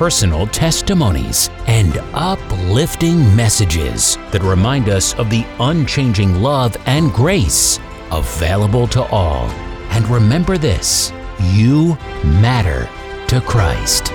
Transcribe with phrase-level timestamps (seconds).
[0.00, 7.78] personal testimonies, and uplifting messages that remind us of the unchanging love and grace
[8.10, 9.44] available to all.
[9.90, 11.12] And remember this
[11.52, 12.88] you matter
[13.26, 14.08] to Christ.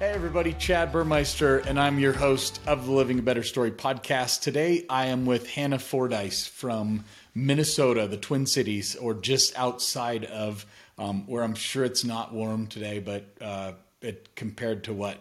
[0.00, 4.40] Hey, everybody, Chad Burmeister, and I'm your host of the Living a Better Story podcast.
[4.40, 10.66] Today, I am with Hannah Fordice from Minnesota, the Twin Cities, or just outside of
[10.98, 15.18] um, where I'm sure it's not warm today, but uh, it compared to what?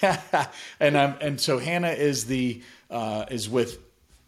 [0.80, 3.78] and I'm and so Hannah is the uh, is with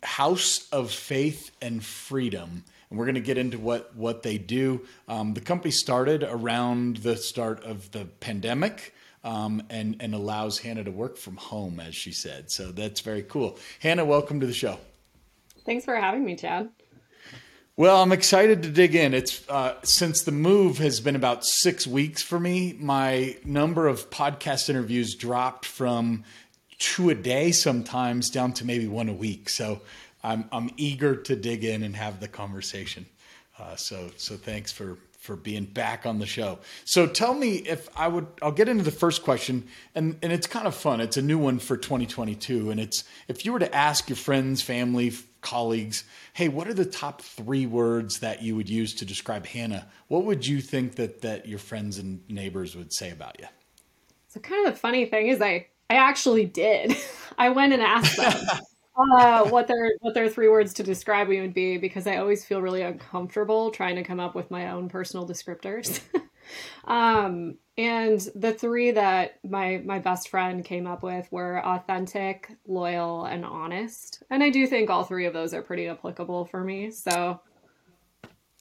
[0.02, 2.64] House of Faith and Freedom.
[2.90, 4.82] And we're going to get into what what they do.
[5.08, 8.94] Um, the company started around the start of the pandemic.
[9.22, 12.50] Um, and and allows Hannah to work from home, as she said.
[12.50, 13.58] So that's very cool.
[13.78, 14.78] Hannah, welcome to the show.
[15.64, 16.68] Thanks for having me, Chad.
[17.76, 19.14] Well, I'm excited to dig in.
[19.14, 22.76] It's uh, since the move has been about six weeks for me.
[22.78, 26.22] My number of podcast interviews dropped from
[26.78, 29.48] two a day sometimes down to maybe one a week.
[29.48, 29.80] So
[30.22, 33.06] I'm I'm eager to dig in and have the conversation.
[33.58, 36.60] Uh, so so thanks for for being back on the show.
[36.84, 40.46] So tell me if I would I'll get into the first question and and it's
[40.46, 41.00] kind of fun.
[41.00, 44.62] It's a new one for 2022 and it's if you were to ask your friends,
[44.62, 45.12] family,
[45.44, 49.86] colleagues, hey, what are the top three words that you would use to describe Hannah?
[50.08, 53.46] What would you think that that your friends and neighbors would say about you?
[54.28, 56.96] So kind of the funny thing is I I actually did.
[57.38, 58.34] I went and asked them
[59.18, 62.44] uh, what their what their three words to describe me would be because I always
[62.44, 66.00] feel really uncomfortable trying to come up with my own personal descriptors.
[66.84, 73.24] um, and the three that my my best friend came up with were authentic, loyal,
[73.24, 74.22] and honest.
[74.30, 76.90] And I do think all three of those are pretty applicable for me.
[76.90, 77.40] So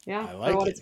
[0.05, 0.79] yeah, I like it.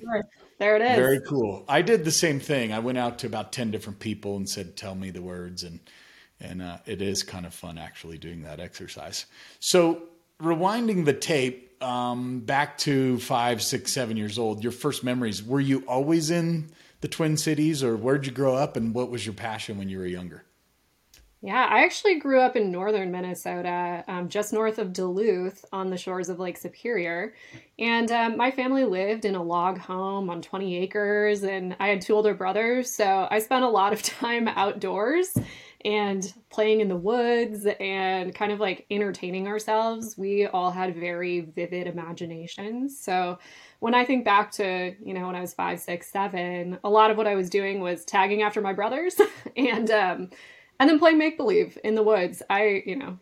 [0.60, 0.96] There it is.
[0.96, 1.66] Very cool.
[1.68, 2.72] I did the same thing.
[2.72, 5.80] I went out to about ten different people and said, "Tell me the words," and
[6.40, 9.26] and uh, it is kind of fun actually doing that exercise.
[9.60, 10.04] So
[10.42, 15.44] rewinding the tape um, back to five, six, seven years old, your first memories.
[15.44, 16.72] Were you always in
[17.02, 19.98] the Twin Cities, or where'd you grow up, and what was your passion when you
[19.98, 20.46] were younger?
[21.44, 25.98] Yeah, I actually grew up in northern Minnesota, um, just north of Duluth on the
[25.98, 27.34] shores of Lake Superior.
[27.80, 32.02] And um, my family lived in a log home on 20 acres, and I had
[32.02, 32.94] two older brothers.
[32.94, 35.36] So I spent a lot of time outdoors
[35.84, 40.16] and playing in the woods and kind of like entertaining ourselves.
[40.16, 43.00] We all had very vivid imaginations.
[43.00, 43.40] So
[43.82, 47.10] when I think back to, you know, when I was five, six, seven, a lot
[47.10, 49.20] of what I was doing was tagging after my brothers
[49.58, 50.30] and um
[50.80, 52.44] and then playing make believe in the woods.
[52.48, 53.18] I, you know,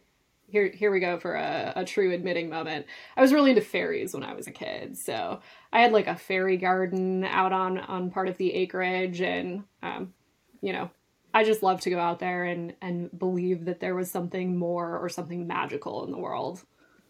[0.48, 2.88] here here we go for a, a true admitting moment.
[3.16, 4.98] I was really into fairies when I was a kid.
[4.98, 5.40] So
[5.72, 10.14] I had like a fairy garden out on on part of the acreage and um,
[10.60, 10.90] you know,
[11.34, 14.98] I just love to go out there and and believe that there was something more
[14.98, 16.66] or something magical in the world.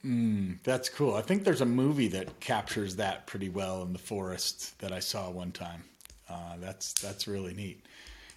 [0.05, 1.15] Mm, that's cool.
[1.15, 4.99] I think there's a movie that captures that pretty well in the forest that I
[4.99, 5.83] saw one time.
[6.29, 7.85] Uh, that's that's really neat.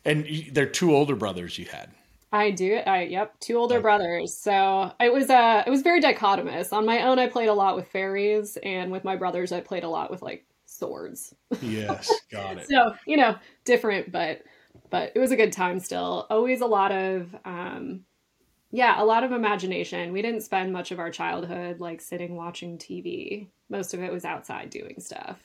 [0.04, 1.90] And you, they're two older brothers you had.
[2.32, 2.74] I do.
[2.74, 2.88] it.
[2.88, 3.82] I yep, two older okay.
[3.82, 4.34] brothers.
[4.34, 6.72] So it was uh it was very dichotomous.
[6.72, 9.84] On my own, I played a lot with fairies, and with my brothers, I played
[9.84, 11.34] a lot with like swords.
[11.60, 12.68] Yes, got it.
[12.68, 14.42] so you know, different, but
[14.90, 16.26] but it was a good time still.
[16.30, 18.04] Always a lot of um
[18.72, 20.12] yeah, a lot of imagination.
[20.12, 23.48] We didn't spend much of our childhood like sitting watching TV.
[23.68, 25.38] Most of it was outside doing stuff.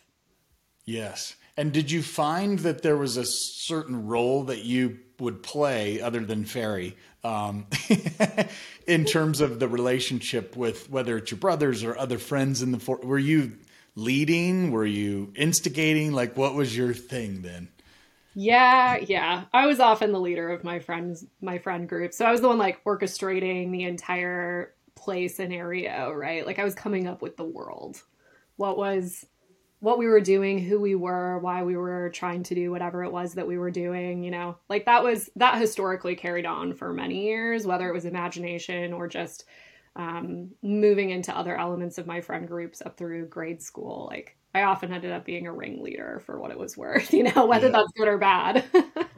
[0.85, 1.35] Yes.
[1.57, 6.21] And did you find that there was a certain role that you would play other
[6.21, 7.67] than fairy um,
[8.87, 12.79] in terms of the relationship with whether it's your brothers or other friends in the
[12.79, 13.57] for- were you
[13.95, 17.67] leading were you instigating like what was your thing then
[18.39, 19.45] Yeah, yeah.
[19.51, 22.13] I was often the leader of my friends, my friend group.
[22.13, 26.45] So I was the one like orchestrating the entire play scenario, right?
[26.45, 28.03] Like I was coming up with the world.
[28.57, 29.25] What was
[29.79, 33.11] what we were doing, who we were, why we were trying to do whatever it
[33.11, 34.57] was that we were doing, you know.
[34.69, 39.07] Like that was that historically carried on for many years, whether it was imagination or
[39.07, 39.45] just
[39.95, 44.07] um, moving into other elements of my friend groups up through grade school.
[44.11, 47.45] Like I often ended up being a ringleader for what it was worth, you know,
[47.45, 47.73] whether yeah.
[47.73, 48.63] that's good or bad.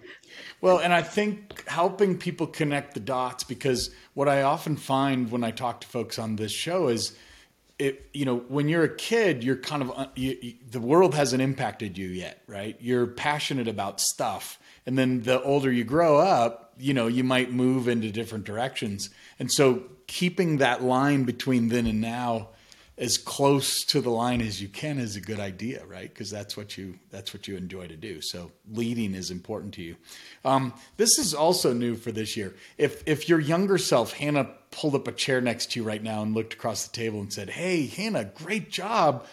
[0.62, 5.44] well, and I think helping people connect the dots because what I often find when
[5.44, 7.16] I talk to folks on this show is
[7.78, 11.16] it, you know, when you're a kid, you're kind of, uh, you, you, the world
[11.16, 12.76] hasn't impacted you yet, right?
[12.82, 14.60] You're passionate about stuff.
[14.86, 19.10] And then the older you grow up, you know, you might move into different directions.
[19.40, 22.50] And so keeping that line between then and now
[23.00, 26.10] as close to the line as you can is a good idea, right?
[26.10, 28.20] Because that's what you that's what you enjoy to do.
[28.22, 29.96] So leading is important to you.
[30.44, 32.54] Um, this is also new for this year.
[32.78, 36.22] If if your younger self, Hannah, pulled up a chair next to you right now
[36.22, 39.26] and looked across the table and said, "Hey, Hannah, great job."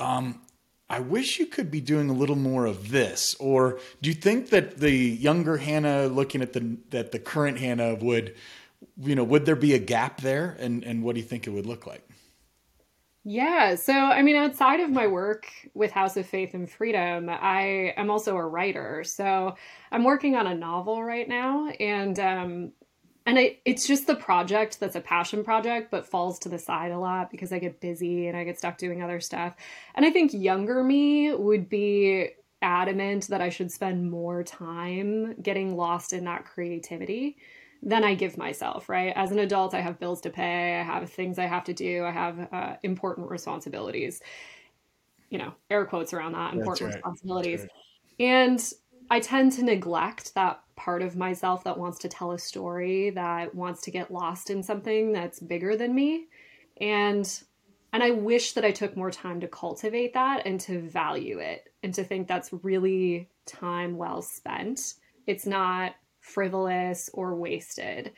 [0.00, 0.40] Um,
[0.88, 3.36] I wish you could be doing a little more of this.
[3.38, 7.96] Or do you think that the younger Hannah, looking at the that the current Hannah,
[7.96, 8.34] would,
[8.98, 10.56] you know, would there be a gap there?
[10.58, 12.09] And and what do you think it would look like?
[13.24, 13.74] Yeah.
[13.74, 18.10] So, I mean, outside of my work with House of Faith and Freedom, I am
[18.10, 19.04] also a writer.
[19.04, 19.56] So,
[19.92, 22.72] I'm working on a novel right now, and um,
[23.26, 26.92] and I, it's just the project that's a passion project, but falls to the side
[26.92, 29.54] a lot because I get busy and I get stuck doing other stuff.
[29.94, 32.30] And I think younger me would be
[32.62, 37.36] adamant that I should spend more time getting lost in that creativity
[37.82, 39.12] than I give myself, right?
[39.16, 42.04] As an adult, I have bills to pay, I have things I have to do,
[42.04, 44.20] I have uh, important responsibilities.
[45.30, 46.94] You know, air quotes around that important right.
[46.96, 47.60] responsibilities.
[47.60, 47.70] Right.
[48.26, 48.72] And
[49.10, 53.54] I tend to neglect that part of myself that wants to tell a story, that
[53.54, 56.26] wants to get lost in something that's bigger than me.
[56.80, 57.42] And
[57.92, 61.72] and I wish that I took more time to cultivate that and to value it
[61.82, 64.94] and to think that's really time well spent.
[65.26, 68.12] It's not frivolous or wasted.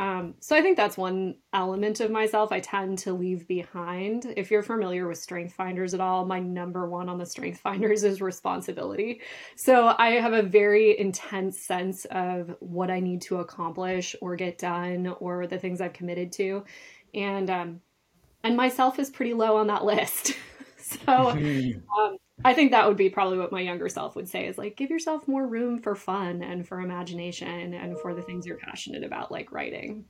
[0.00, 4.32] Um, so I think that's one element of myself I tend to leave behind.
[4.36, 8.04] If you're familiar with Strength Finders at all, my number one on the Strength Finders
[8.04, 9.22] is responsibility.
[9.56, 14.58] So I have a very intense sense of what I need to accomplish or get
[14.58, 16.64] done or the things I've committed to,
[17.12, 17.80] and um,
[18.44, 20.36] and myself is pretty low on that list.
[20.78, 24.58] so um, I think that would be probably what my younger self would say is
[24.58, 28.56] like give yourself more room for fun and for imagination and for the things you're
[28.56, 30.04] passionate about like writing.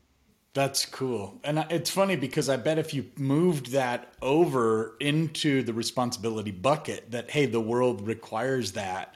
[0.55, 1.41] That's cool.
[1.45, 7.11] And it's funny because I bet if you moved that over into the responsibility bucket
[7.13, 9.15] that hey the world requires that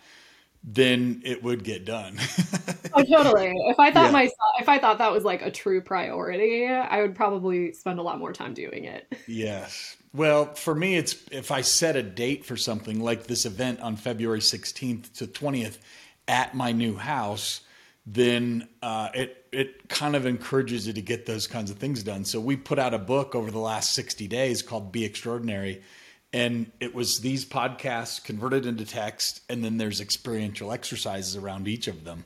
[0.65, 2.17] then it would get done.
[2.95, 3.53] oh, totally.
[3.67, 4.13] If I thought yeah.
[4.13, 8.03] myself, if I thought that was like a true priority, I would probably spend a
[8.03, 9.13] lot more time doing it.
[9.27, 9.97] Yes.
[10.15, 13.97] Well, for me, it's if I set a date for something like this event on
[13.97, 15.79] February 16th to 20th
[16.29, 17.63] at my new house,
[18.05, 22.25] then uh, it it kind of encourages you to get those kinds of things done.
[22.25, 25.83] So we put out a book over the last 60 days called Be Extraordinary.
[26.33, 31.89] And it was these podcasts converted into text, and then there's experiential exercises around each
[31.89, 32.25] of them.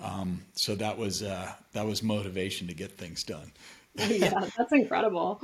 [0.00, 3.52] Um, so that was uh, that was motivation to get things done.
[3.96, 5.42] yeah, that's incredible.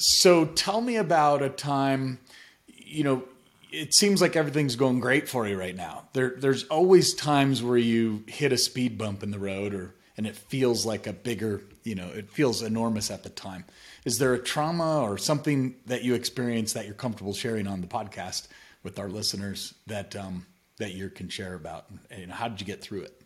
[0.00, 2.20] So tell me about a time,
[2.68, 3.24] you know,
[3.72, 6.04] it seems like everything's going great for you right now.
[6.12, 10.24] There, there's always times where you hit a speed bump in the road or, and
[10.24, 13.64] it feels like a bigger, you know, it feels enormous at the time.
[14.04, 17.88] Is there a trauma or something that you experience that you're comfortable sharing on the
[17.88, 18.46] podcast
[18.84, 20.46] with our listeners that, um,
[20.78, 23.17] that you can share about and how did you get through it?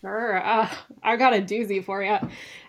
[0.00, 0.44] Sure.
[0.44, 0.68] Uh,
[1.02, 2.18] I got a doozy for you.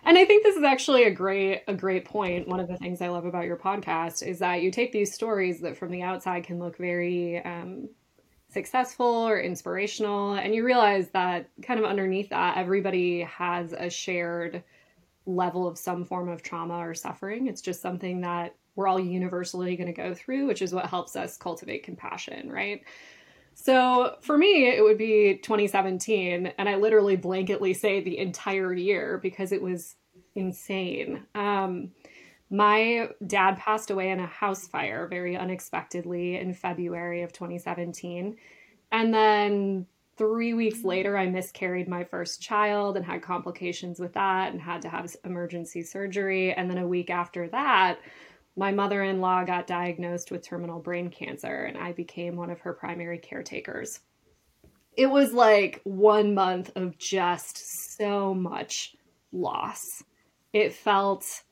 [0.04, 2.48] And I think this is actually a great a great point.
[2.48, 5.60] One of the things I love about your podcast is that you take these stories
[5.60, 7.88] that from the outside can look very um,
[8.50, 14.62] successful or inspirational and you realize that kind of underneath that everybody has a shared
[15.26, 17.46] level of some form of trauma or suffering.
[17.48, 21.16] It's just something that we're all universally going to go through, which is what helps
[21.16, 22.82] us cultivate compassion, right?
[23.60, 29.18] So for me, it would be 2017, and I literally blanketly say the entire year
[29.20, 29.96] because it was
[30.36, 31.24] insane.
[31.34, 31.90] Um,
[32.50, 38.36] my dad passed away in a house fire very unexpectedly in February of 2017.
[38.92, 39.86] And then
[40.16, 44.82] three weeks later, I miscarried my first child and had complications with that and had
[44.82, 46.54] to have emergency surgery.
[46.54, 47.98] And then a week after that,
[48.58, 52.60] my mother in law got diagnosed with terminal brain cancer, and I became one of
[52.60, 54.00] her primary caretakers.
[54.98, 58.96] it was like one month of just so much
[59.30, 60.02] loss.
[60.52, 61.44] It felt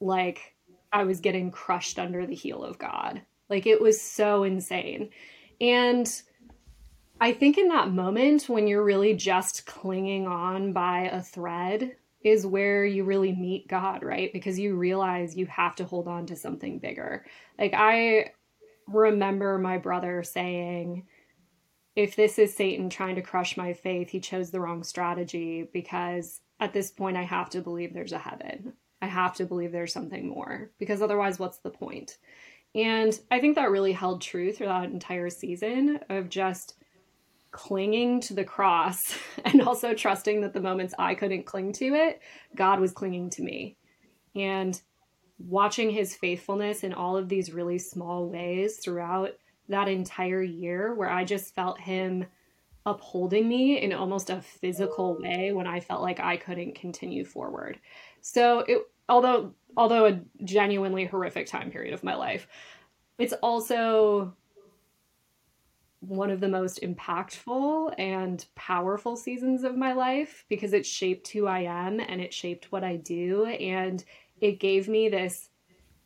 [0.00, 0.54] like
[0.90, 3.20] I was getting crushed under the heel of God.
[3.50, 5.10] Like it was so insane.
[5.60, 6.10] And
[7.20, 11.96] I think in that moment when you're really just clinging on by a thread
[12.26, 14.32] is where you really meet God, right?
[14.32, 17.24] Because you realize you have to hold on to something bigger.
[17.56, 18.32] Like I
[18.88, 21.06] remember my brother saying,
[21.94, 26.40] if this is Satan trying to crush my faith, he chose the wrong strategy because
[26.58, 28.72] at this point I have to believe there's a heaven.
[29.00, 32.18] I have to believe there's something more because otherwise, what's the point?
[32.74, 36.74] And I think that really held true through that entire season of just
[37.56, 42.20] clinging to the cross and also trusting that the moments I couldn't cling to it,
[42.54, 43.78] God was clinging to me.
[44.34, 44.78] And
[45.38, 49.30] watching his faithfulness in all of these really small ways throughout
[49.70, 52.26] that entire year, where I just felt him
[52.84, 57.80] upholding me in almost a physical way when I felt like I couldn't continue forward.
[58.20, 62.46] So it although although a genuinely horrific time period of my life,
[63.18, 64.34] it's also
[66.08, 71.46] one of the most impactful and powerful seasons of my life because it shaped who
[71.46, 74.04] I am and it shaped what I do and
[74.40, 75.48] it gave me this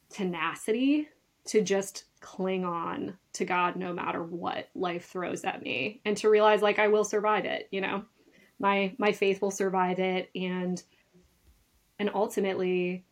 [0.09, 1.09] tenacity
[1.47, 6.31] to just cling on to God no matter what life throws at me and to
[6.31, 8.05] realize like I will survive it, you know.
[8.59, 10.83] My my faith will survive it and
[11.99, 13.07] and ultimately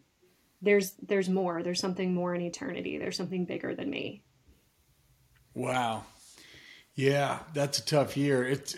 [0.60, 1.62] there's there's more.
[1.62, 2.98] There's something more in eternity.
[2.98, 4.22] There's something bigger than me.
[5.54, 6.04] Wow.
[6.98, 8.42] Yeah, that's a tough year.
[8.42, 8.74] It's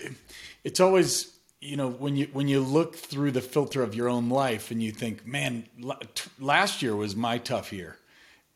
[0.62, 4.28] it's always you know when you when you look through the filter of your own
[4.28, 5.64] life and you think, man,
[6.38, 7.96] last year was my tough year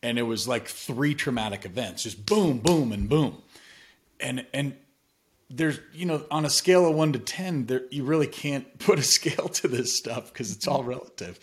[0.03, 3.41] and it was like three traumatic events, just boom, boom, and boom,
[4.21, 4.77] and and
[5.49, 8.99] there's you know on a scale of one to ten, there you really can't put
[8.99, 11.41] a scale to this stuff because it's all relative.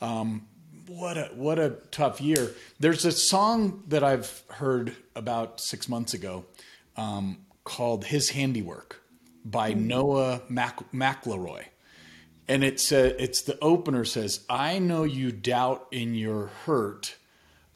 [0.00, 0.48] Um,
[0.86, 2.50] what a what a tough year.
[2.80, 6.46] There's a song that I've heard about six months ago
[6.96, 9.02] um, called "His Handiwork"
[9.44, 9.86] by mm.
[9.86, 11.66] Noah Mac- McElroy,
[12.48, 17.16] and it says it's the opener says, "I know you doubt in your hurt."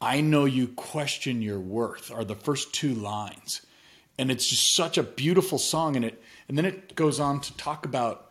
[0.03, 3.65] I know you question your worth are the first two lines.
[4.19, 7.57] And it's just such a beautiful song and it and then it goes on to
[7.57, 8.29] talk about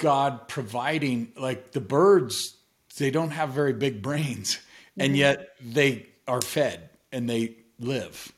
[0.00, 2.56] God providing like the birds
[2.96, 4.58] they don't have very big brains
[4.98, 5.16] and mm-hmm.
[5.16, 8.32] yet they are fed and they live.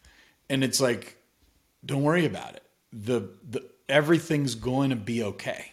[0.51, 1.17] And it's like
[1.87, 2.63] don't worry about it.
[2.93, 5.73] The the everything's going to be okay.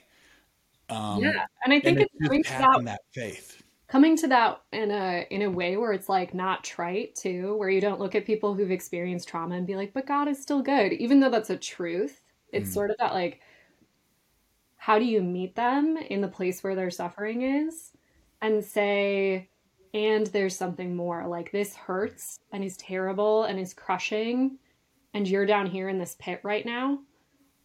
[0.89, 4.89] Um, yeah, and I think and it's, it's having that faith coming to that in
[4.89, 8.25] a in a way where it's like not trite too where you don't look at
[8.25, 11.51] people who've experienced trauma and be like but god is still good even though that's
[11.51, 12.20] a truth
[12.51, 12.74] it's mm.
[12.74, 13.39] sort of that like
[14.77, 17.91] how do you meet them in the place where their suffering is
[18.41, 19.48] and say
[19.93, 24.58] and there's something more like this hurts and is terrible and is crushing
[25.13, 27.00] and you're down here in this pit right now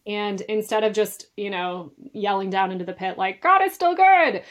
[0.07, 3.95] and instead of just you know yelling down into the pit like god is still
[3.95, 4.43] good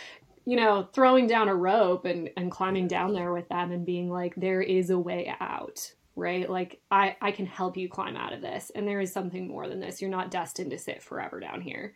[0.48, 4.08] you know, throwing down a rope and, and climbing down there with them and being
[4.08, 6.48] like, there is a way out, right?
[6.48, 8.72] Like, I, I can help you climb out of this.
[8.74, 10.00] And there is something more than this.
[10.00, 11.92] You're not destined to sit forever down here.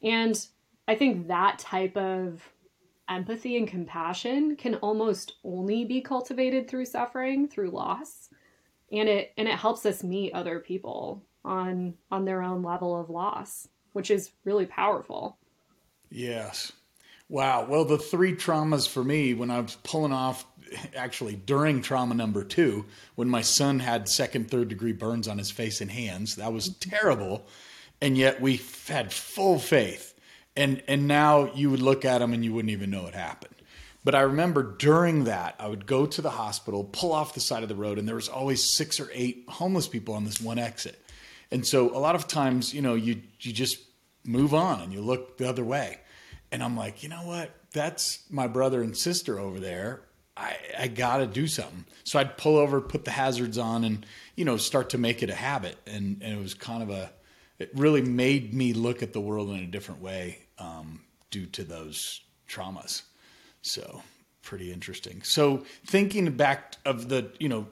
[0.00, 0.40] And
[0.86, 2.40] I think that type of
[3.08, 8.28] empathy and compassion can almost only be cultivated through suffering, through loss.
[8.90, 13.10] And it and it helps us meet other people on on their own level of
[13.10, 15.38] loss, which is really powerful.
[16.10, 16.72] Yes.
[17.28, 17.66] Wow.
[17.68, 20.46] Well, the three traumas for me when I was pulling off,
[20.96, 25.50] actually during trauma number two, when my son had second, third degree burns on his
[25.50, 26.90] face and hands, that was mm-hmm.
[26.90, 27.46] terrible.
[28.00, 30.14] And yet we had full faith.
[30.56, 33.54] And, and now you would look at him and you wouldn't even know it happened.
[34.08, 37.62] But I remember during that, I would go to the hospital, pull off the side
[37.62, 40.58] of the road, and there was always six or eight homeless people on this one
[40.58, 40.98] exit.
[41.50, 43.78] And so a lot of times, you know, you you just
[44.24, 45.98] move on and you look the other way.
[46.50, 47.54] And I'm like, you know what?
[47.74, 50.00] That's my brother and sister over there.
[50.34, 51.84] I, I got to do something.
[52.04, 55.28] So I'd pull over, put the hazards on, and you know start to make it
[55.28, 55.76] a habit.
[55.86, 57.10] And, and it was kind of a,
[57.58, 61.62] it really made me look at the world in a different way um, due to
[61.62, 63.02] those traumas.
[63.68, 64.02] So
[64.42, 65.22] pretty interesting.
[65.22, 67.68] So thinking back of the you know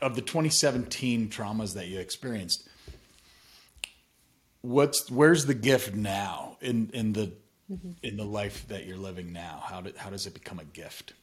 [0.00, 2.68] of the 2017 traumas that you experienced,
[4.60, 7.32] what's where's the gift now in in the
[7.70, 7.92] mm-hmm.
[8.02, 9.62] in the life that you're living now?
[9.64, 11.14] How do, how does it become a gift?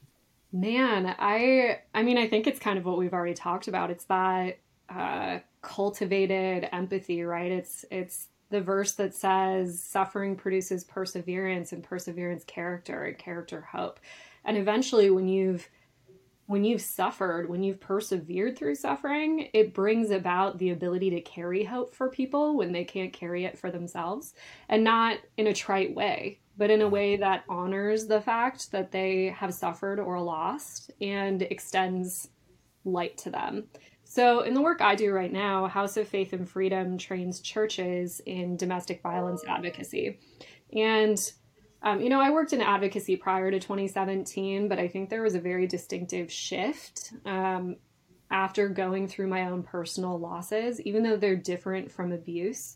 [0.53, 3.89] Man, I I mean I think it's kind of what we've already talked about.
[3.89, 4.59] It's that
[4.89, 7.51] uh, cultivated empathy, right?
[7.51, 13.99] It's it's the verse that says suffering produces perseverance and perseverance character and character hope.
[14.45, 15.67] And eventually when you've
[16.47, 21.63] when you've suffered, when you've persevered through suffering, it brings about the ability to carry
[21.63, 24.33] hope for people when they can't carry it for themselves.
[24.67, 28.91] And not in a trite way, but in a way that honors the fact that
[28.91, 32.27] they have suffered or lost and extends
[32.83, 33.67] light to them.
[34.11, 38.19] So, in the work I do right now, House of Faith and Freedom trains churches
[38.25, 40.19] in domestic violence advocacy.
[40.73, 41.17] And
[41.81, 45.35] um, you know, I worked in advocacy prior to 2017, but I think there was
[45.35, 47.77] a very distinctive shift um,
[48.29, 52.75] after going through my own personal losses, even though they're different from abuse.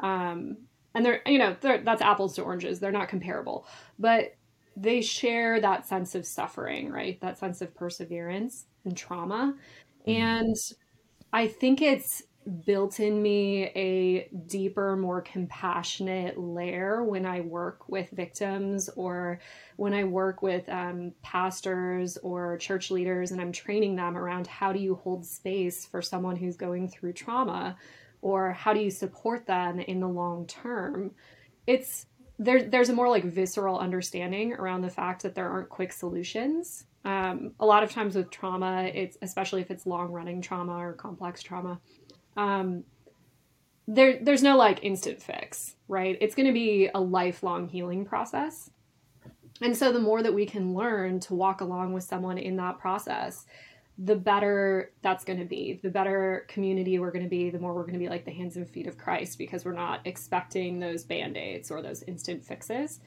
[0.00, 0.58] Um,
[0.94, 2.80] and they're, you know, they're, that's apples to oranges.
[2.80, 3.66] They're not comparable,
[3.98, 4.36] but
[4.76, 7.18] they share that sense of suffering, right?
[7.22, 9.54] That sense of perseverance and trauma.
[10.06, 10.20] Mm-hmm.
[10.20, 10.56] And
[11.32, 12.22] I think it's
[12.64, 19.40] built in me a deeper, more compassionate layer when I work with victims or
[19.76, 24.72] when I work with um, pastors or church leaders and I'm training them around how
[24.72, 27.76] do you hold space for someone who's going through trauma
[28.22, 31.12] or how do you support them in the long term.
[31.66, 32.06] It's
[32.38, 36.84] there, there's a more like visceral understanding around the fact that there aren't quick solutions.
[37.06, 40.92] Um, a lot of times with trauma, it's especially if it's long running trauma or
[40.92, 41.80] complex trauma,
[42.36, 42.82] um,
[43.86, 46.18] there there's no like instant fix, right?
[46.20, 48.70] It's going to be a lifelong healing process.
[49.62, 52.80] And so the more that we can learn to walk along with someone in that
[52.80, 53.46] process,
[53.96, 55.78] the better that's going to be.
[55.84, 58.32] The better community we're going to be, the more we're going to be like the
[58.32, 62.98] hands and feet of Christ because we're not expecting those band-aids or those instant fixes.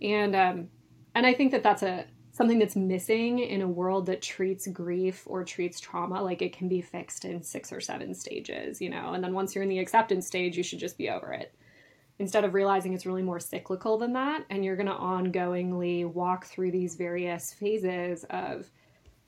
[0.00, 0.68] And um
[1.16, 2.06] and I think that that's a
[2.40, 6.70] something that's missing in a world that treats grief or treats trauma like it can
[6.70, 9.78] be fixed in six or seven stages, you know, and then once you're in the
[9.78, 11.54] acceptance stage, you should just be over it.
[12.18, 16.46] Instead of realizing it's really more cyclical than that, and you're going to ongoingly walk
[16.46, 18.70] through these various phases of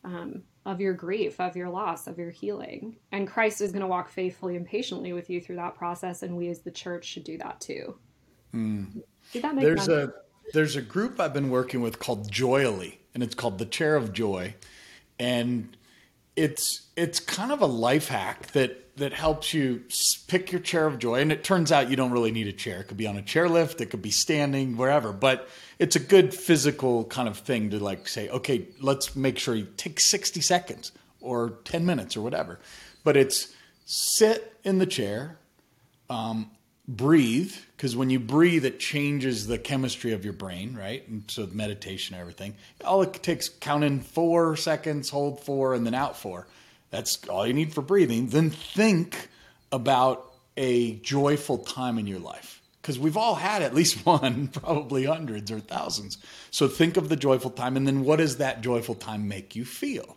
[0.05, 2.97] um, of your grief, of your loss, of your healing.
[3.13, 6.35] And Christ is going to walk faithfully and patiently with you through that process, and
[6.35, 7.95] we as the church should do that too.
[8.55, 9.03] Mm.
[9.35, 10.11] Did that make There's sense?
[10.11, 10.15] a
[10.55, 14.13] there's a group I've been working with called Joyily, and it's called the Chair of
[14.13, 14.55] Joy,
[15.19, 15.77] and
[16.37, 19.83] it's it's kind of a life hack that that helps you
[20.29, 21.21] pick your chair of joy.
[21.21, 22.81] And it turns out you don't really need a chair.
[22.81, 25.13] It could be on a chairlift, it could be standing, wherever.
[25.13, 25.49] But
[25.79, 29.67] it's a good physical kind of thing to like say, okay, let's make sure you
[29.77, 32.61] take 60 seconds or 10 minutes or whatever.
[33.03, 33.55] But it's
[33.87, 35.39] sit in the chair,
[36.11, 36.51] um,
[36.97, 41.07] breathe because when you breathe it changes the chemistry of your brain right?
[41.09, 42.55] And so meditation and everything.
[42.85, 46.47] All it takes count in four seconds hold four and then out four.
[46.91, 48.29] That's all you need for breathing.
[48.29, 49.29] Then think
[49.71, 52.61] about a joyful time in your life.
[52.81, 56.19] Because we've all had at least one probably hundreds or thousands.
[56.51, 59.65] So think of the joyful time and then what does that joyful time make you
[59.65, 60.17] feel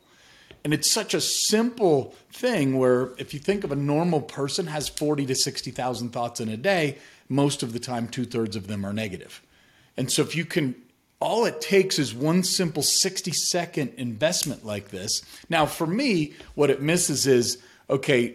[0.66, 4.90] and it's such a simple thing where if you think of a normal person has
[4.90, 6.98] 40 to 60,000 thoughts in a day,
[7.30, 9.44] most of the time, two thirds of them are negative.
[9.96, 10.74] And so if you can,
[11.20, 15.22] all it takes is one simple 60 second investment like this.
[15.52, 18.34] Now, for me, what it misses is, okay,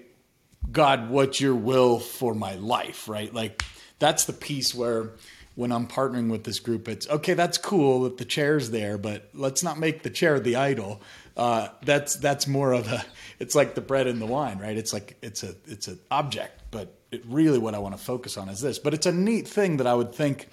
[0.70, 3.34] God, what's your will for my life, right?
[3.34, 3.64] Like
[3.98, 5.10] that's the piece where
[5.56, 9.28] when I'm partnering with this group, it's okay, that's cool that the chair's there, but
[9.34, 11.02] let's not make the chair the idol
[11.36, 13.04] uh, that's that's more of a
[13.38, 14.76] it's like the bread and the wine right?
[14.76, 18.36] It's like it's a it's an object but it really what i want to focus
[18.36, 18.78] on is this.
[18.78, 20.48] But it's a neat thing that i would think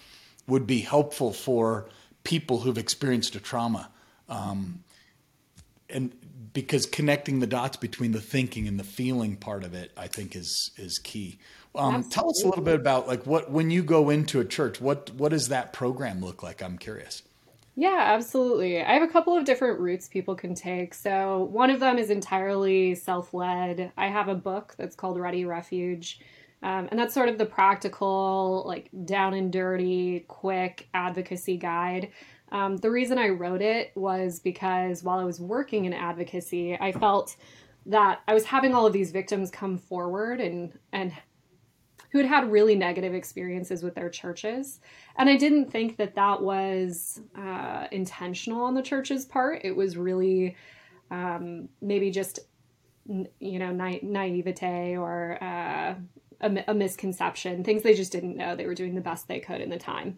[0.48, 1.90] would be helpful for
[2.24, 3.90] people who've experienced a trauma
[4.30, 4.84] um,
[5.90, 6.14] and
[6.54, 10.36] because connecting the dots between the thinking and the feeling part of it i think
[10.36, 11.40] is is key.
[11.76, 14.82] Um, tell us a little bit about like what when you go into a church
[14.82, 16.64] what what does that program look like?
[16.64, 17.22] I'm curious
[17.80, 18.82] yeah, absolutely.
[18.82, 20.96] I have a couple of different routes people can take.
[20.96, 23.92] So, one of them is entirely self led.
[23.96, 26.20] I have a book that's called Ready Refuge.
[26.64, 32.10] Um, and that's sort of the practical, like down and dirty, quick advocacy guide.
[32.52, 36.92] Um, the reason I wrote it was because while I was working in advocacy, I
[36.92, 37.36] felt
[37.86, 41.14] that I was having all of these victims come forward and and
[42.10, 44.80] who had had really negative experiences with their churches.
[45.18, 49.62] And I didn't think that that was uh, intentional on the church's part.
[49.64, 50.56] It was really
[51.12, 52.40] um, maybe just,
[53.06, 55.96] you know, na- naivete or uh,
[56.42, 58.56] a, a misconception, things they just didn't know.
[58.56, 60.18] They were doing the best they could in the time.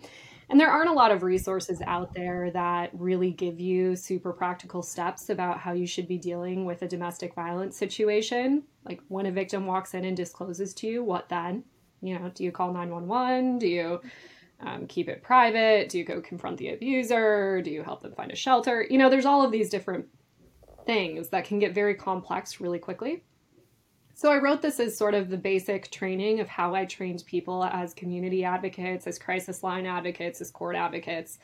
[0.50, 4.82] And there aren't a lot of resources out there that really give you super practical
[4.82, 8.64] steps about how you should be dealing with a domestic violence situation.
[8.84, 11.66] Like when a victim walks in and discloses to you, what then?
[12.02, 13.60] You know, do you call 911?
[13.60, 14.02] Do you
[14.62, 15.90] um, keep it private?
[15.90, 17.62] Do you go confront the abuser?
[17.62, 18.86] Do you help them find a shelter?
[18.90, 20.08] You know, there's all of these different
[20.86, 23.24] things that can get very complex really quickly.
[24.16, 27.64] So I wrote this as sort of the basic training of how I trained people
[27.64, 31.40] as community advocates, as crisis line advocates, as court advocates,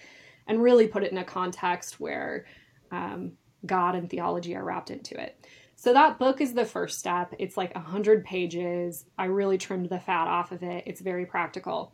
[0.47, 2.45] and really put it in a context where
[2.91, 3.31] um,
[3.65, 5.47] God and theology are wrapped into it.
[5.85, 7.35] So that book is the first step.
[7.37, 9.05] It's like 100 pages.
[9.19, 10.83] I really trimmed the fat off of it.
[10.87, 11.93] It's very practical.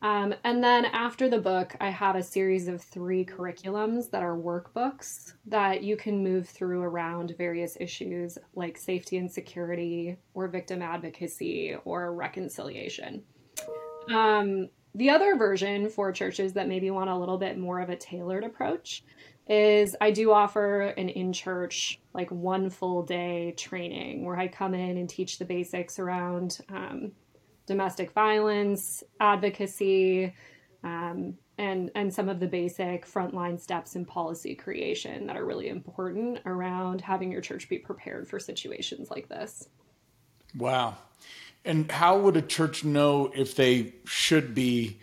[0.00, 4.38] Um, and then after the book, I have a series of three curriculums that are
[4.38, 10.80] workbooks that you can move through around various issues like safety and security, or victim
[10.80, 13.22] advocacy, or reconciliation.
[14.10, 17.96] Um, the other version for churches that maybe want a little bit more of a
[17.96, 19.04] tailored approach
[19.48, 24.74] is I do offer an in church, like one full day training where I come
[24.74, 27.12] in and teach the basics around um,
[27.66, 30.34] domestic violence, advocacy,
[30.82, 35.68] um, and and some of the basic frontline steps in policy creation that are really
[35.68, 39.68] important around having your church be prepared for situations like this.
[40.56, 40.96] Wow.
[41.64, 45.00] And how would a church know if they should be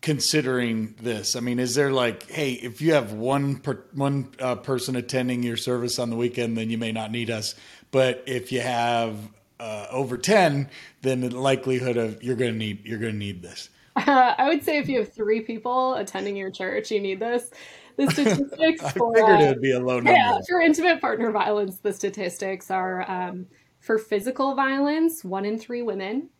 [0.00, 1.36] considering this?
[1.36, 5.42] I mean, is there like, hey, if you have one per, one uh, person attending
[5.42, 7.54] your service on the weekend, then you may not need us.
[7.90, 9.16] But if you have
[9.58, 10.68] uh, over 10,
[11.02, 13.68] then the likelihood of you're going to need you're going to need this.
[13.96, 17.50] Uh, I would say if you have three people attending your church, you need this.
[17.96, 20.12] The statistics I for figured it would be a low number.
[20.12, 23.46] yeah for intimate partner violence, the statistics are um,
[23.80, 26.30] for physical violence, one in three women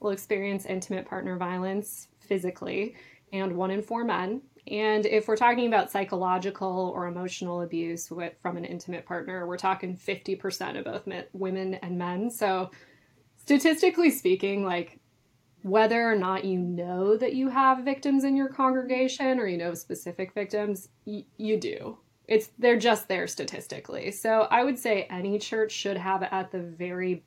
[0.00, 2.94] will experience intimate partner violence physically,
[3.30, 4.40] and one in four men.
[4.66, 9.58] And if we're talking about psychological or emotional abuse with, from an intimate partner, we're
[9.58, 12.30] talking 50% of both men, women and men.
[12.30, 12.70] So,
[13.36, 14.98] statistically speaking, like
[15.60, 19.74] whether or not you know that you have victims in your congregation or you know
[19.74, 21.98] specific victims, y- you do.
[22.28, 24.10] It's they're just there statistically.
[24.10, 27.24] So, I would say any church should have at the very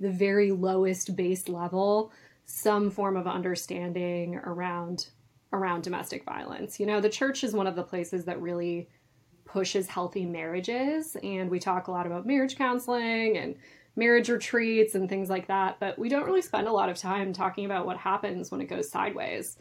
[0.00, 2.12] the very lowest base level
[2.46, 5.08] some form of understanding around
[5.52, 6.80] around domestic violence.
[6.80, 8.88] You know, the church is one of the places that really
[9.44, 13.54] pushes healthy marriages, and we talk a lot about marriage counseling and
[13.96, 17.32] marriage retreats and things like that, but we don't really spend a lot of time
[17.32, 19.56] talking about what happens when it goes sideways.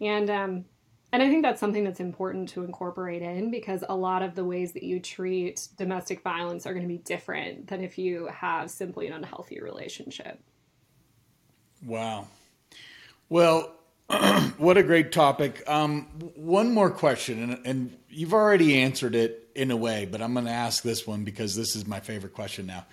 [0.00, 0.64] And um
[1.12, 4.44] and I think that's something that's important to incorporate in because a lot of the
[4.44, 8.70] ways that you treat domestic violence are going to be different than if you have
[8.70, 10.40] simply an unhealthy relationship.
[11.84, 12.28] Wow.
[13.28, 13.72] Well,
[14.58, 15.62] what a great topic.
[15.66, 20.32] Um, one more question, and, and, you've already answered it in a way, but I'm
[20.32, 22.84] going to ask this one because this is my favorite question now.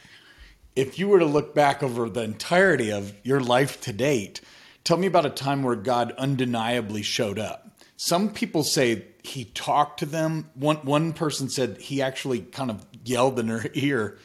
[0.75, 4.41] If you were to look back over the entirety of your life to date,
[4.83, 7.67] tell me about a time where God undeniably showed up.
[7.97, 10.51] Some people say he talked to them.
[10.53, 14.19] One one person said he actually kind of yelled in her ear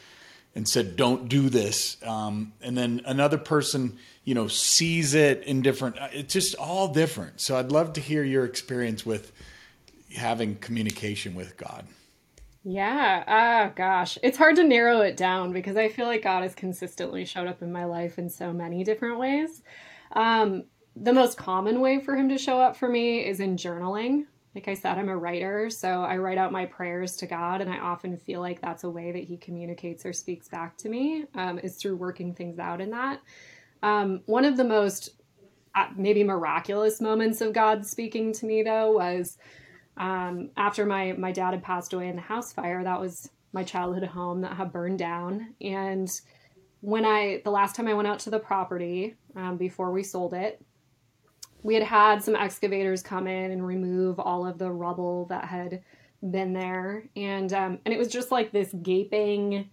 [0.53, 5.61] and said, "Don't do this." Um, and then another person you know sees it in
[5.61, 7.41] different uh, it's just all different.
[7.41, 9.31] So i'd love to hear your experience with
[10.15, 11.85] having communication with god.
[12.63, 14.17] Yeah ah gosh.
[14.23, 17.61] It's hard to narrow it down because i feel like god has consistently showed up
[17.61, 19.61] in my life in so many different ways.
[20.13, 24.25] Um, the most common way for him to show up for me is in journaling.
[24.55, 27.71] Like i said i'm a writer so i write out my prayers to god and
[27.71, 31.25] i often feel like that's a way that he communicates or speaks back to me
[31.33, 33.19] um, is through working things out in that
[33.83, 35.09] um, one of the most
[35.75, 39.37] uh, maybe miraculous moments of God speaking to me though was
[39.97, 42.83] um, after my my dad had passed away in the house fire.
[42.83, 46.09] That was my childhood home that had burned down, and
[46.81, 50.33] when I the last time I went out to the property um, before we sold
[50.33, 50.63] it,
[51.61, 55.83] we had had some excavators come in and remove all of the rubble that had
[56.31, 59.69] been there, and um, and it was just like this gaping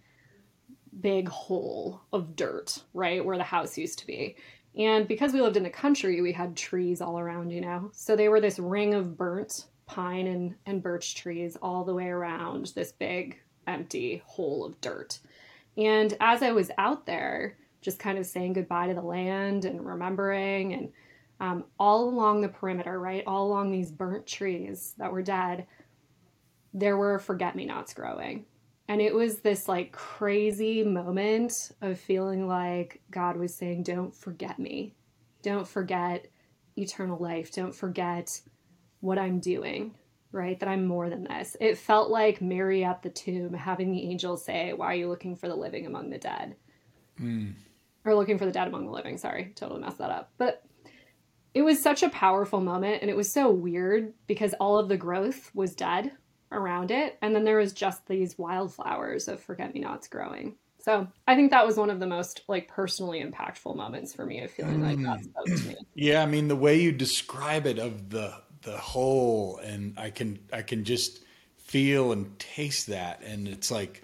[0.99, 4.35] big hole of dirt, right, where the house used to be.
[4.77, 7.91] And because we lived in the country, we had trees all around, you know.
[7.93, 12.07] So they were this ring of burnt pine and, and birch trees all the way
[12.07, 15.19] around this big empty hole of dirt.
[15.77, 19.85] And as I was out there, just kind of saying goodbye to the land and
[19.85, 20.91] remembering, and
[21.39, 25.65] um, all along the perimeter, right, all along these burnt trees that were dead,
[26.73, 28.45] there were forget me nots growing.
[28.91, 34.59] And it was this like crazy moment of feeling like God was saying, Don't forget
[34.59, 34.95] me.
[35.41, 36.27] Don't forget
[36.75, 37.53] eternal life.
[37.53, 38.41] Don't forget
[38.99, 39.95] what I'm doing,
[40.33, 40.59] right?
[40.59, 41.55] That I'm more than this.
[41.61, 45.37] It felt like Mary at the tomb having the angel say, Why are you looking
[45.37, 46.57] for the living among the dead?
[47.17, 47.53] Mm.
[48.03, 49.17] or looking for the dead among the living.
[49.17, 50.33] Sorry, totally messed that up.
[50.37, 50.65] But
[51.53, 54.97] it was such a powerful moment, and it was so weird because all of the
[54.97, 56.11] growth was dead
[56.51, 60.55] around it, and then there was just these wildflowers of forget me nots growing.
[60.79, 64.41] So I think that was one of the most like personally impactful moments for me
[64.41, 65.75] of feeling like that spoke to me.
[65.93, 68.33] Yeah, I mean the way you describe it of the
[68.63, 71.23] the whole, and I can I can just
[71.57, 74.03] feel and taste that, and it's like,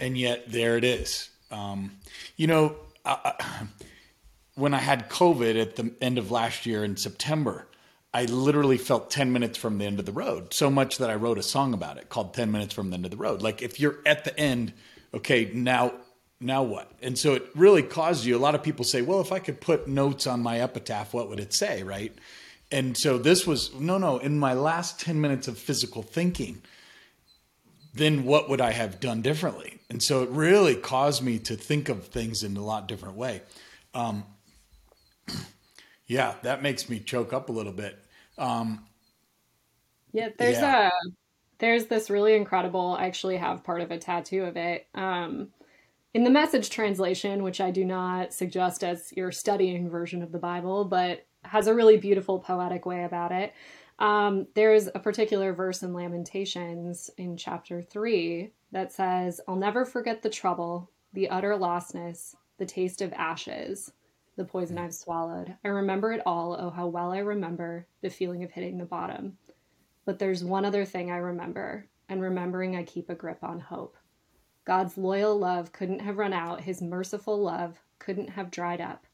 [0.00, 1.30] and yet there it is.
[1.50, 1.98] Um,
[2.36, 3.66] you know, I, I,
[4.54, 7.67] when I had COVID at the end of last year in September,
[8.18, 11.14] I literally felt 10 minutes from the end of the road, so much that I
[11.14, 13.42] wrote a song about it called 10 Minutes from the End of the Road.
[13.42, 14.72] Like if you're at the end
[15.14, 15.92] okay, now
[16.40, 16.90] now what?
[17.00, 18.36] And so it really caused you.
[18.36, 21.28] A lot of people say, well, if I could put notes on my epitaph, what
[21.28, 22.12] would it say, right?
[22.72, 24.18] And so this was no, no.
[24.18, 26.60] In my last ten minutes of physical thinking,
[27.94, 29.78] then what would I have done differently?
[29.90, 33.42] And so it really caused me to think of things in a lot different way.
[33.94, 34.24] Um,
[36.08, 37.96] yeah, that makes me choke up a little bit.
[38.38, 38.86] Um,
[40.12, 40.88] yeah, there's yeah.
[40.88, 40.90] a
[41.58, 44.86] there's this really incredible, I actually have part of a tattoo of it.
[44.94, 45.48] Um,
[46.14, 50.38] in the message translation, which I do not suggest as your studying version of the
[50.38, 53.52] Bible, but has a really beautiful poetic way about it.
[53.98, 60.22] Um, there's a particular verse in Lamentations in chapter 3 that says, I'll never forget
[60.22, 63.92] the trouble, the utter lostness, the taste of ashes,
[64.38, 64.84] the poison mm.
[64.84, 65.54] I've swallowed.
[65.64, 66.56] I remember it all.
[66.58, 69.36] Oh, how well I remember the feeling of hitting the bottom.
[70.06, 73.98] But there's one other thing I remember, and remembering I keep a grip on hope.
[74.64, 79.04] God's loyal love couldn't have run out, His merciful love couldn't have dried up.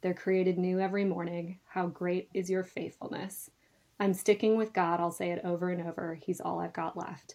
[0.00, 1.58] They're created new every morning.
[1.66, 3.50] How great is your faithfulness?
[3.98, 5.00] I'm sticking with God.
[5.00, 6.14] I'll say it over and over.
[6.14, 7.34] He's all I've got left.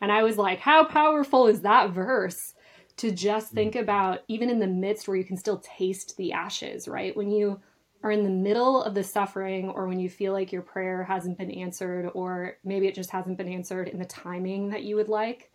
[0.00, 2.54] And I was like, how powerful is that verse
[2.98, 3.82] to just think mm-hmm.
[3.82, 7.16] about, even in the midst where you can still taste the ashes, right?
[7.16, 7.60] When you
[8.02, 11.38] are in the middle of the suffering or when you feel like your prayer hasn't
[11.38, 15.08] been answered or maybe it just hasn't been answered in the timing that you would
[15.08, 15.50] like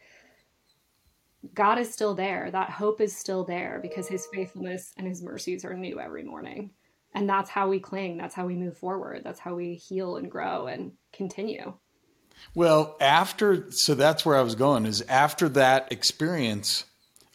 [1.53, 2.49] God is still there.
[2.51, 6.71] That hope is still there because his faithfulness and his mercies are new every morning.
[7.13, 8.17] And that's how we cling.
[8.17, 9.21] That's how we move forward.
[9.23, 11.73] That's how we heal and grow and continue.
[12.56, 16.86] Well, after, so that's where I was going is after that experience,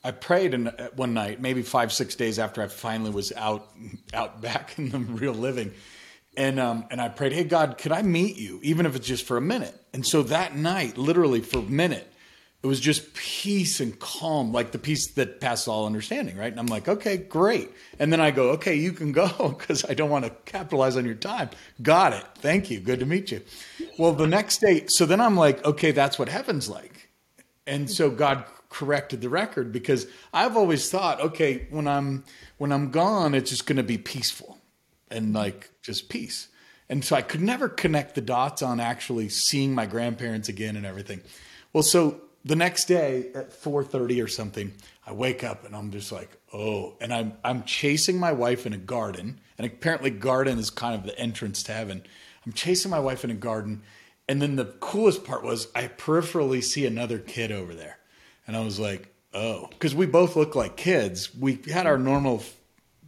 [0.05, 3.69] I prayed in, uh, one night, maybe five six days after I finally was out
[4.15, 5.73] out back in the real living,
[6.37, 9.25] and um, and I prayed, hey God, could I meet you, even if it's just
[9.25, 9.75] for a minute?
[9.93, 12.13] And so that night, literally for a minute,
[12.63, 16.51] it was just peace and calm, like the peace that passes all understanding, right?
[16.51, 17.71] And I'm like, okay, great.
[18.01, 21.05] And then I go, okay, you can go because I don't want to capitalize on
[21.05, 21.51] your time.
[21.83, 22.25] Got it.
[22.39, 22.81] Thank you.
[22.81, 23.43] Good to meet you.
[23.97, 27.11] Well, the next day, so then I'm like, okay, that's what heaven's like.
[27.67, 32.25] And so God corrected the record because I've always thought, okay, when I'm
[32.59, 34.59] when I'm gone, it's just going to be peaceful
[35.11, 36.49] and like just peace.
[36.89, 40.87] And so I could never connect the dots on actually seeing my grandparents again and
[40.87, 41.21] everything.
[41.73, 44.73] Well, so the next day at 4:30 or something,
[45.07, 48.73] I wake up and I'm just like, "Oh." And I'm I'm chasing my wife in
[48.73, 52.03] a garden, and apparently garden is kind of the entrance to heaven.
[52.47, 53.83] I'm chasing my wife in a garden,
[54.29, 57.99] and then the coolest part was I peripherally see another kid over there.
[58.49, 61.33] And I was like, oh, because we both look like kids.
[61.35, 62.43] We had our normal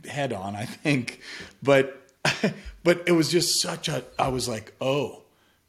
[0.07, 1.20] head on, I think,
[1.62, 1.96] but
[2.85, 4.05] but it was just such a.
[4.18, 5.22] I was like, oh,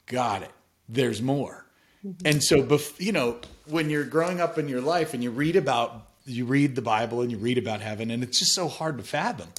[0.06, 0.52] got it.
[0.88, 1.66] There's more.
[2.06, 2.28] Mm-hmm.
[2.28, 6.08] And so, you know, when you're growing up in your life and you read about,
[6.26, 9.04] you read the Bible and you read about heaven, and it's just so hard to
[9.04, 9.50] fathom.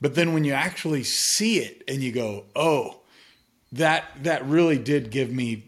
[0.00, 2.98] But then when you actually see it and you go, oh,
[3.72, 5.64] that that really did give me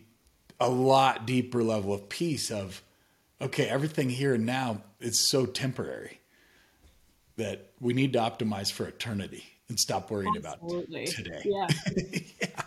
[0.59, 2.83] a lot deeper level of peace of
[3.41, 6.21] okay, everything here and now is so temporary
[7.37, 11.03] that we need to optimize for eternity and stop worrying Absolutely.
[11.03, 11.43] about today.
[11.45, 11.67] Yeah.
[11.97, 12.49] yeah.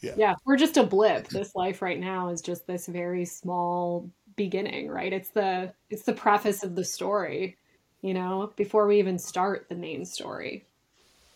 [0.00, 0.14] yeah.
[0.16, 0.34] Yeah.
[0.44, 1.28] We're just a blip.
[1.28, 5.12] This life right now is just this very small beginning, right?
[5.12, 7.56] It's the it's the preface of the story,
[8.00, 10.64] you know, before we even start the main story,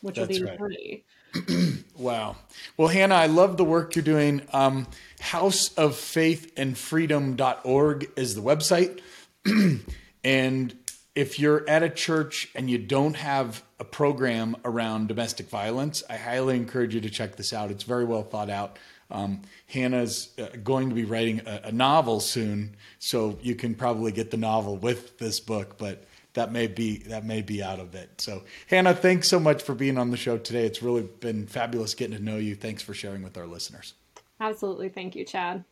[0.01, 0.55] which That's will be right.
[0.55, 1.05] eternity.
[1.99, 2.37] wow.
[2.77, 4.43] Well, Hannah, I love the work you're doing.
[4.53, 4.87] Um,
[5.21, 9.01] houseoffaithandfreedom.org is the website.
[10.25, 10.77] and
[11.15, 16.17] if you're at a church and you don't have a program around domestic violence, I
[16.17, 17.71] highly encourage you to check this out.
[17.71, 18.79] It's very well thought out.
[19.11, 24.11] Um, Hannah's uh, going to be writing a, a, novel soon, so you can probably
[24.11, 25.79] get the novel with this book.
[25.79, 26.05] But
[26.37, 28.21] that may be that may be out of it.
[28.21, 30.65] So, Hannah, thanks so much for being on the show today.
[30.65, 32.55] It's really been fabulous getting to know you.
[32.55, 33.95] Thanks for sharing with our listeners.
[34.41, 35.65] Absolutely, thank you, Chad.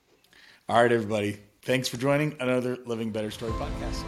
[0.69, 1.39] All right, everybody.
[1.63, 4.03] Thanks for joining another Living Better Story podcast.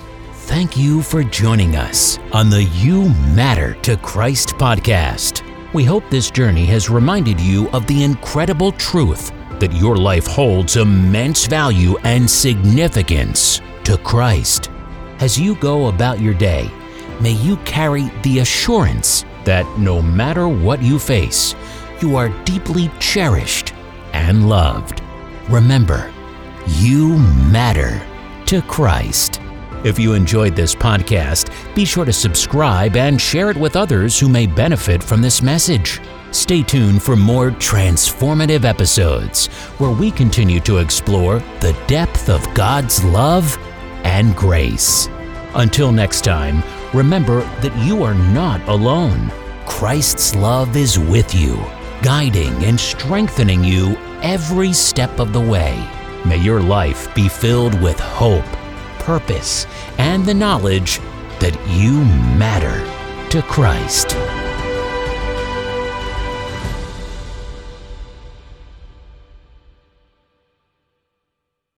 [0.47, 5.43] thank you for joining us on the You Matter to Christ podcast.
[5.75, 10.77] We hope this journey has reminded you of the incredible truth that your life holds
[10.77, 14.71] immense value and significance to Christ.
[15.19, 16.71] As you go about your day,
[17.23, 21.55] may you carry the assurance that no matter what you face,
[22.03, 23.73] you are deeply cherished
[24.13, 25.03] and loved.
[25.49, 26.13] Remember,
[26.67, 27.17] you
[27.51, 28.05] matter
[28.45, 29.41] to Christ.
[29.85, 34.29] If you enjoyed this podcast, be sure to subscribe and share it with others who
[34.29, 35.99] may benefit from this message.
[36.31, 39.47] Stay tuned for more transformative episodes
[39.79, 43.57] where we continue to explore the depth of God's love
[44.07, 45.09] and grace.
[45.55, 46.63] Until next time,
[46.95, 49.33] remember that you are not alone.
[49.67, 51.57] Christ's love is with you,
[52.03, 55.75] guiding and strengthening you every step of the way.
[56.25, 58.47] May your life be filled with hope,
[59.01, 59.67] purpose,
[59.99, 61.01] and the knowledge
[61.41, 62.05] that you
[62.39, 62.79] matter
[63.31, 64.17] to Christ.